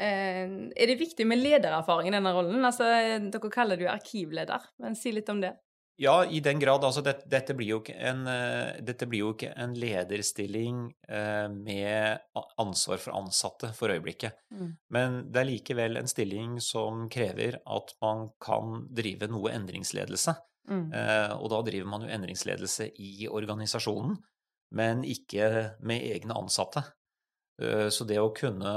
Eh, 0.00 0.48
er 0.48 0.88
det 0.88 1.00
viktig 1.00 1.26
med 1.28 1.42
ledererfaring 1.42 2.08
i 2.08 2.14
denne 2.14 2.32
rollen? 2.32 2.64
Altså, 2.64 2.88
dere 3.28 3.52
kaller 3.52 3.80
det 3.80 3.88
jo 3.88 3.92
arkivleder, 3.92 4.70
men 4.84 4.96
si 4.96 5.12
litt 5.12 5.28
om 5.32 5.42
det. 5.44 5.54
Ja, 6.00 6.24
i 6.24 6.40
den 6.40 6.58
grad. 6.58 6.84
Altså, 6.84 7.02
det, 7.04 7.18
dette, 7.30 7.54
blir 7.54 7.90
en, 7.92 8.24
uh, 8.26 8.72
dette, 8.80 9.06
blir 9.06 9.26
jo 9.26 9.32
ikke 9.34 9.52
en, 9.60 9.74
lederstilling 9.78 10.86
uh, 11.12 11.48
med 11.52 12.22
ansvar 12.60 13.02
for 13.02 13.18
ansatte 13.18 13.70
for 13.76 13.92
øyeblikket. 13.92 14.40
Mm. 14.56 14.70
Men 14.94 15.18
det 15.32 15.42
er 15.42 15.50
likevel 15.50 16.00
en 16.00 16.10
stilling 16.10 16.56
som 16.64 17.06
krever 17.12 17.60
at 17.60 17.94
man 18.02 18.30
kan 18.42 18.86
drive 18.90 19.28
noe 19.30 19.52
endringsledelse. 19.52 20.34
Mm. 20.70 20.88
Uh, 20.94 21.32
og 21.40 21.48
da 21.52 21.60
driver 21.66 21.88
man 21.90 22.04
jo 22.06 22.12
endringsledelse 22.14 22.90
i 23.02 23.28
organisasjonen, 23.30 24.16
men 24.78 25.02
ikke 25.04 25.76
med 25.84 26.04
egne 26.14 26.36
ansatte. 26.38 26.84
Så 27.62 28.06
det 28.08 28.16
å 28.18 28.30
kunne 28.34 28.70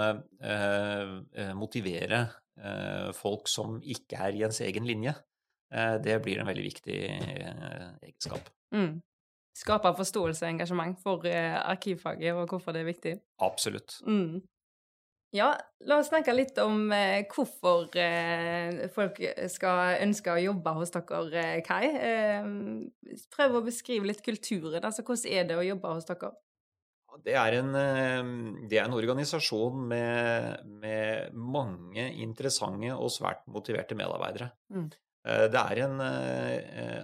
motivere 1.58 2.18
folk 3.16 3.48
som 3.50 3.78
ikke 3.80 4.20
er 4.28 4.36
i 4.36 4.44
ens 4.46 4.60
egen 4.62 4.86
linje, 4.86 5.14
det 6.04 6.18
blir 6.22 6.42
en 6.44 6.50
veldig 6.52 6.66
viktig 6.68 6.98
egenskap. 7.08 8.52
Mm. 8.76 9.00
Skape 9.56 9.94
forståelse 9.98 10.44
og 10.44 10.52
engasjement 10.52 11.00
for 11.02 11.24
arkivfaget 11.32 12.36
og 12.36 12.52
hvorfor 12.52 12.76
det 12.76 12.84
er 12.84 12.90
viktig. 12.92 13.16
Absolutt. 13.48 13.96
Mm. 14.06 14.44
Ja, 15.36 15.50
la 15.84 16.00
oss 16.00 16.10
snakke 16.12 16.34
litt 16.36 16.58
om 16.64 16.88
eh, 16.96 17.26
hvorfor 17.32 17.92
eh, 18.00 18.86
folk 18.94 19.20
skal 19.52 20.00
ønske 20.06 20.32
å 20.32 20.40
jobbe 20.40 20.76
hos 20.78 20.94
dere, 20.96 21.44
eh, 21.44 21.62
Kai. 21.66 21.86
Eh, 21.92 22.48
prøv 23.34 23.60
å 23.60 23.64
beskrive 23.66 24.08
litt 24.08 24.24
kulturen. 24.26 24.84
altså 24.84 25.04
Hvordan 25.04 25.32
er 25.34 25.48
det 25.50 25.58
å 25.60 25.66
jobbe 25.66 25.96
hos 25.98 26.08
dere? 26.08 26.32
Det 27.26 27.36
er 27.40 27.58
en, 27.60 27.72
eh, 27.80 28.32
det 28.70 28.80
er 28.80 28.88
en 28.88 28.96
organisasjon 28.96 29.86
med, 29.92 30.70
med, 30.84 31.36
mange 31.36 32.10
interessante 32.24 32.96
og 32.96 33.12
svært 33.12 33.44
motiverte 33.52 33.98
medarbeidere. 33.98 34.52
Mm. 34.72 34.90
Eh, 35.26 35.48
det 35.52 35.64
er 35.64 35.84
en, 35.88 36.04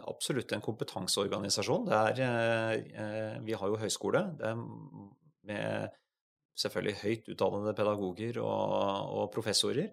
absolutt 0.08 0.56
en 0.56 0.64
kompetanseorganisasjon. 0.64 1.92
Er, 2.00 3.42
vi 3.44 3.60
har 3.60 3.74
jo 3.74 3.82
høyskole. 3.82 4.30
Det 4.40 4.54
er 4.54 4.62
med 5.52 6.01
selvfølgelig 6.62 7.02
høyt 7.02 7.32
utdannede 7.34 7.74
pedagoger 7.78 8.40
og, 8.44 8.78
og, 9.18 9.26
professorer. 9.34 9.92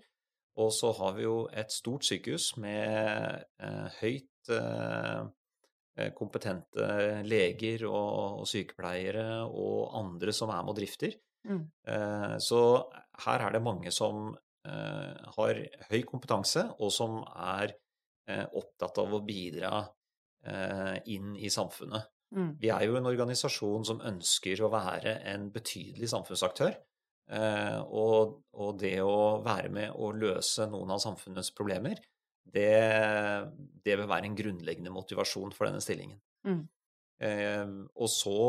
Og 0.59 0.73
så 0.75 0.91
har 0.99 1.15
vi 1.15 1.25
jo 1.25 1.43
et 1.55 1.73
stort 1.73 2.07
sykehus 2.07 2.57
med 2.59 3.45
eh, 3.63 4.01
høyt 4.01 4.53
eh, 4.55 5.21
eh 5.99 6.11
kompetente 6.19 6.89
leger 7.27 7.87
og, 7.87 8.41
og, 8.41 8.47
sykepleiere 8.47 9.45
og 9.47 9.95
andre 9.99 10.35
som 10.35 10.51
er 10.51 10.63
med 10.63 10.75
og 10.75 10.81
drifter. 10.81 11.15
Mm. 11.47 11.65
Eh, 11.89 12.37
så 12.43 12.63
her 13.25 13.45
er 13.47 13.55
det 13.55 13.63
mange 13.63 13.93
som 13.95 14.33
eh, 14.67 15.29
har 15.37 15.63
høy 15.91 16.03
kompetanse, 16.09 16.65
og 16.79 16.93
som 16.93 17.23
er 17.35 17.73
eh, 18.29 18.45
opptatt 18.45 18.99
av 19.05 19.15
å 19.15 19.25
bidra 19.25 19.87
inn 21.11 21.33
i 21.35 21.49
samfunnet. 21.51 22.07
Mm. 22.35 22.53
Vi 22.61 22.71
er 22.73 22.85
jo 22.85 22.99
en 22.99 23.09
organisasjon 23.09 23.87
som 23.89 24.03
ønsker 24.05 24.61
å 24.61 24.71
være 24.73 25.19
en 25.31 25.49
betydelig 25.55 26.11
samfunnsaktør. 26.13 26.77
Eh, 27.29 27.79
og, 27.93 28.39
og, 28.57 28.73
det 28.81 28.97
å 29.05 29.41
være 29.45 29.69
med 29.73 29.93
å 29.97 30.11
løse 30.17 30.65
noen 30.71 30.95
av 30.95 31.03
samfunnets 31.03 31.53
problemer, 31.57 32.01
det, 32.49 32.73
det 33.85 33.97
vil 34.01 34.09
være 34.09 34.31
en 34.31 34.37
grunnleggende 34.37 34.93
motivasjon 34.93 35.53
for 35.57 35.69
denne 35.69 35.85
stillingen. 35.85 36.21
Mm. 36.49 36.63
Eh, 37.19 37.73
og 37.99 38.13
så 38.13 38.41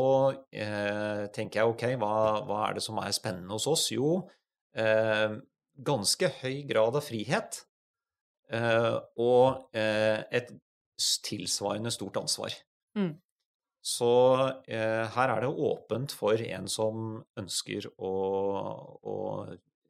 eh, 0.54 1.26
tenker 1.34 1.60
jeg 1.60 1.74
ok, 1.74 1.86
hva, 2.00 2.12
hva, 2.48 2.60
er 2.68 2.78
det 2.78 2.84
som 2.86 3.00
er 3.02 3.12
spennende 3.16 3.56
hos 3.56 3.68
oss? 3.68 3.88
Jo, 3.92 4.22
eh, 4.78 5.36
ganske 5.80 6.32
høy 6.40 6.62
grad 6.68 6.96
av 6.96 7.04
frihet. 7.04 7.64
Eh, 8.50 8.96
og 9.22 9.76
eh, 9.76 10.24
et 10.32 10.52
tilsvarende 11.24 11.92
stort 11.94 12.18
ansvar. 12.20 12.54
Mm. 12.98 13.12
Så 13.80 14.12
eh, 14.68 15.06
her 15.14 15.32
er 15.32 15.40
det 15.40 15.48
åpent 15.48 16.12
for 16.12 16.40
en 16.44 16.68
som 16.68 17.16
ønsker 17.40 17.88
å, 17.96 18.12
å, 19.00 19.16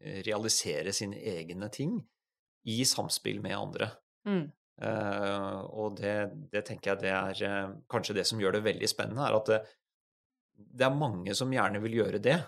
realisere 0.00 0.94
sine 0.96 1.18
egne 1.28 1.66
ting 1.68 1.98
i 2.70 2.78
samspill 2.88 3.42
med 3.44 3.56
andre. 3.58 3.90
Mm. 4.24 4.46
Eh, 4.80 5.58
og 5.76 5.98
det, 5.98 6.14
det, 6.52 6.62
tenker 6.64 6.94
jeg 6.94 7.02
det 7.02 7.10
er 7.12 7.42
eh, 7.44 7.74
kanskje 7.90 8.16
det 8.16 8.24
som 8.30 8.40
gjør 8.40 8.56
det 8.56 8.64
veldig 8.64 8.88
spennende, 8.88 9.26
er 9.26 9.36
at 9.36 9.50
det, 9.50 9.58
det, 10.56 10.86
er 10.86 10.96
mange 10.96 11.34
som 11.36 11.52
gjerne 11.52 11.82
vil 11.84 11.98
gjøre 12.00 12.22
det. 12.22 12.38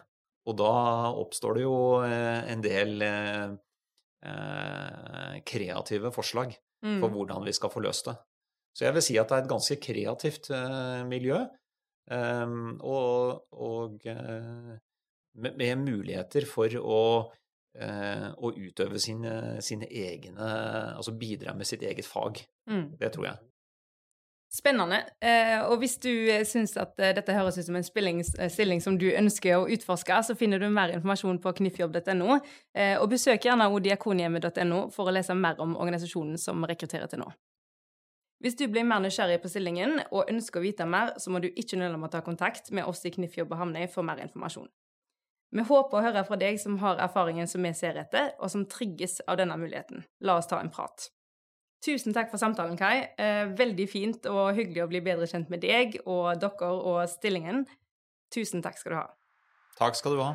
Og 0.48 0.56
da 0.58 0.72
oppstår 1.20 1.58
det 1.58 1.66
jo 1.66 1.76
eh, 2.06 2.40
en 2.54 2.64
del 2.64 3.04
eh, 3.04 3.52
eh, 4.30 5.36
kreative 5.46 6.14
forslag 6.14 6.54
mm. 6.86 6.98
for 7.02 7.12
hvordan 7.12 7.44
vi 7.46 7.54
skal 7.56 7.72
få 7.74 7.84
løst 7.84 8.08
det. 8.08 8.16
Så 8.72 8.86
jeg 8.86 8.96
vil 8.96 9.04
si 9.04 9.18
at 9.20 9.28
det 9.28 9.36
er 9.36 9.44
et 9.44 9.52
ganske 9.52 9.76
kreativt 9.82 10.48
uh, 10.54 11.02
miljø. 11.08 11.42
Um, 12.10 12.80
og, 12.80 13.44
og 13.52 14.00
uh, 14.10 14.72
med, 15.38 15.76
muligheter 15.78 16.48
for 16.50 16.74
å, 16.80 17.04
uh, 17.78 18.26
å 18.34 18.50
utøve 18.50 18.98
sine, 18.98 19.62
sine, 19.62 19.86
egne 19.86 20.48
Altså 20.96 21.14
bidra 21.14 21.54
med 21.54 21.68
sitt 21.68 21.84
eget 21.86 22.08
fag. 22.08 22.42
Mm. 22.70 22.88
Det 22.98 23.12
tror 23.14 23.30
jeg. 23.30 23.42
Spennende. 24.52 24.98
og 25.64 25.78
hvis 25.80 25.94
du 25.96 26.10
syns 26.44 26.74
at 26.76 26.90
dette 27.16 27.32
høres 27.32 27.56
ut 27.56 27.64
som 27.64 27.78
en 27.78 27.86
stilling 28.52 28.82
som 28.84 28.98
du 29.00 29.06
ønsker 29.08 29.56
å 29.56 29.64
utforske, 29.64 30.18
så 30.28 30.36
finner 30.36 30.60
du 30.60 30.66
mer 30.68 30.92
informasjon 30.92 31.38
på 31.40 31.54
kniffjobb.no. 31.56 32.36
og 32.36 33.06
besøk 33.08 33.48
gjerne 33.48 33.70
odiakonhjemmet.no 33.72 34.82
for 34.92 35.08
å 35.08 35.16
lese 35.16 35.32
mer 35.32 35.56
om 35.64 35.72
organisasjonen 35.80 36.36
som 36.36 36.68
rekrutterer 36.68 37.08
til 37.08 37.24
nå. 37.24 37.30
Hvis 38.42 38.56
du 38.58 38.64
blir 38.66 38.82
mer 38.82 38.98
nysgjerrig 38.98 39.38
på 39.42 39.50
stillingen 39.52 40.00
og 40.10 40.26
ønsker 40.30 40.58
å 40.58 40.64
vite 40.64 40.86
mer, 40.88 41.12
så 41.22 41.30
må 41.30 41.38
du 41.38 41.46
ikke 41.48 41.78
nøle 41.78 41.94
med 41.94 42.08
å 42.10 42.14
ta 42.16 42.22
kontakt 42.26 42.72
med 42.74 42.88
oss 42.90 43.04
i 43.06 43.12
Kniffjobb 43.14 43.54
og 43.54 43.60
Hamnøy 43.60 43.86
for 43.92 44.02
mer 44.06 44.18
informasjon. 44.24 44.66
Vi 45.52 45.62
håper 45.68 45.98
å 45.98 46.02
høre 46.02 46.24
fra 46.26 46.38
deg 46.40 46.58
som 46.58 46.78
har 46.82 46.98
erfaringen 47.04 47.46
som 47.46 47.62
vi 47.62 47.70
ser 47.76 48.00
etter, 48.00 48.32
og 48.42 48.50
som 48.50 48.64
trigges 48.66 49.20
av 49.28 49.38
denne 49.38 49.54
muligheten. 49.60 50.02
La 50.26 50.40
oss 50.40 50.50
ta 50.50 50.58
en 50.58 50.72
prat. 50.74 51.10
Tusen 51.86 52.14
takk 52.16 52.32
for 52.32 52.42
samtalen, 52.42 52.78
Kai. 52.78 53.12
Eh, 53.18 53.46
veldig 53.58 53.88
fint 53.90 54.26
og 54.30 54.56
hyggelig 54.58 54.84
å 54.84 54.90
bli 54.90 55.02
bedre 55.06 55.28
kjent 55.30 55.50
med 55.52 55.62
deg 55.62 56.00
og 56.02 56.40
dere 56.42 56.70
og 56.72 57.02
stillingen. 57.10 57.66
Tusen 58.34 58.62
takk 58.64 58.80
skal 58.80 58.94
du 58.94 59.02
ha. 59.04 59.10
Takk 59.78 59.98
skal 59.98 60.18
du 60.18 60.24
ha. 60.24 60.32